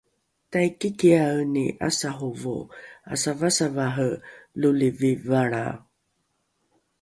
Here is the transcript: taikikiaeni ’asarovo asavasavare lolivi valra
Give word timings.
taikikiaeni 0.51 1.65
’asarovo 1.87 2.55
asavasavare 3.13 4.09
lolivi 4.59 5.11
valra 5.27 5.65